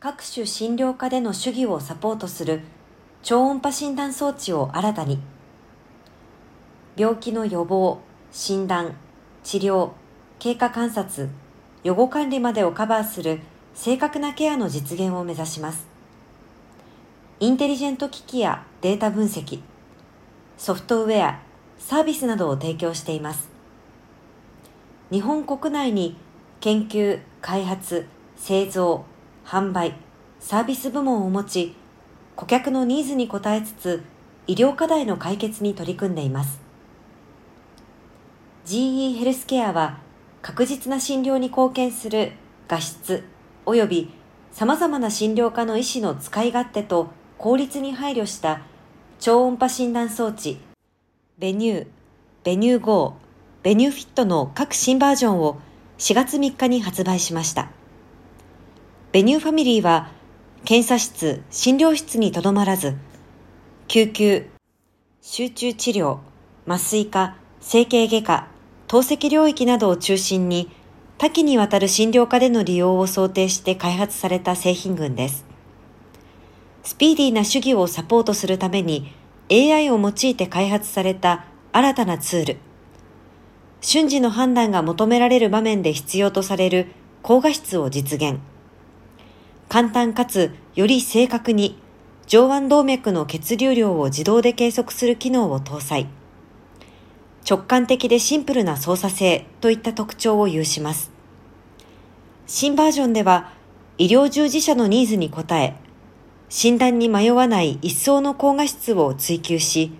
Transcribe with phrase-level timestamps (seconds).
[0.00, 2.60] 各種診療科での主義をサポートする
[3.24, 5.18] 超音波診断装置を新たに
[6.96, 7.98] 病気の予防、
[8.30, 8.94] 診断、
[9.42, 9.90] 治療、
[10.38, 11.28] 経過観察、
[11.82, 13.40] 予後管理までをカバーする
[13.74, 15.88] 正確なケアの実現を目指します。
[17.40, 19.60] インテリジェント機器やデータ分析、
[20.58, 21.40] ソフトウェア、
[21.78, 23.48] サービスなどを提供しています。
[25.10, 26.16] 日本国内に
[26.60, 28.06] 研究、開発、
[28.36, 29.04] 製造、
[29.48, 29.94] 販売、
[30.40, 31.74] サービス部門を持ち、
[32.36, 34.02] 顧客のニーズに応えつつ、
[34.46, 36.60] 医療課題の解決に取り組んでいます。
[38.66, 40.00] GE ヘルスケアは、
[40.42, 42.32] 確実な診療に貢献する
[42.68, 43.24] 画質
[43.64, 44.10] 及び
[44.52, 48.60] 様々な診療科の医師の使い勝手と効率に配慮した
[49.18, 50.60] 超音波診断装置
[51.38, 51.86] ベニュー、
[52.44, 53.14] ベニュー GO、
[53.62, 55.58] ベニューフィットの各新バージョンを
[55.96, 57.77] 4月3日に発売しました。
[59.10, 60.10] Venue ファミリーは
[60.66, 62.94] 検査室、診療室にとどまらず、
[63.86, 64.50] 救急、
[65.22, 66.18] 集中治療、
[66.66, 68.48] 麻酔科、整形外科、
[68.86, 70.70] 透析領域などを中心に
[71.16, 75.46] 多岐にわたる診療科での利用を想定して開発された製品群です。
[76.82, 79.10] スピーディーな主義をサポートするために
[79.50, 82.56] AI を用いて開発された新たなツール。
[83.80, 86.88] 瞬時の判断が求められる場面で必要とされる
[87.22, 88.38] 高画質を実現。
[89.68, 91.78] 簡単かつより正確に
[92.26, 96.06] 上腕動脈の血流量を自動で計測する機能を搭載。
[97.48, 101.10] 直感的でシンプルな操作性といった特徴を有します。
[102.46, 103.52] 新バージョンでは
[103.98, 105.74] 医療従事者のニーズに応え、
[106.48, 109.92] 診断に迷わない一層の高画質を追求し、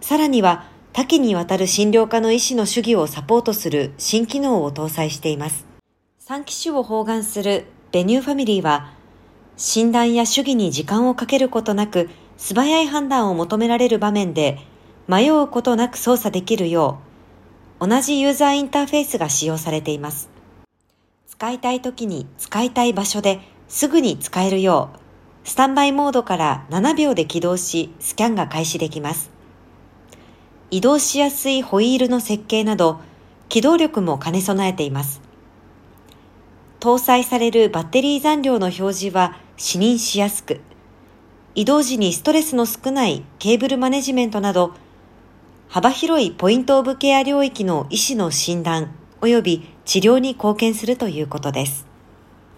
[0.00, 5.66] さらには多岐にわたる診療科の医師の主義をサポートする新機能を搭載しています。
[6.26, 8.90] 3機種を包含するベニューファミリーは、
[9.58, 14.58] 診断や主義に時間をかけることなく素早い判断を求められる場面で
[15.08, 17.00] 迷うことなく操作できるよ
[17.80, 20.30] う、同じユーザーインターフェースが使用されています。
[21.28, 24.88] 使いたい時に使いたい場所ですぐに使えるよ
[25.44, 29.30] う、スタンバイモードから7秒で起動し、スキャンが開始できます。
[30.70, 33.00] 移動しやすいホイールの設計など、
[33.50, 35.20] 機動力も兼ね備えています。
[36.82, 40.60] 搭載されるバッテリー残量の表示は視認しやすく、
[41.54, 44.74] 移動時にストレスの少ないケーブルマネジメントなど、
[45.68, 51.91] 幅広いポイントオブケア領域の医師の診断及び治療に貢献するということです。